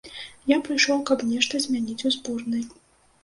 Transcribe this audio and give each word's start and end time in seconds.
Я 0.51 0.55
прыйшоў, 0.67 1.03
каб 1.09 1.19
нешта 1.33 1.61
змяніць 1.65 1.99
у 2.09 2.13
зборнай. 2.17 2.63